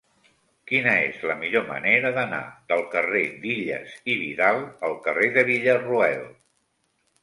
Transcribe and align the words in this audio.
Quina 0.69 0.93
és 1.09 1.19
la 1.31 1.35
millor 1.41 1.67
manera 1.67 2.13
d'anar 2.17 2.41
del 2.73 2.83
carrer 2.97 3.23
d'Illas 3.45 3.95
i 4.15 4.19
Vidal 4.25 4.67
al 4.91 5.01
carrer 5.09 5.33
de 5.41 5.49
Villarroel? 5.55 6.31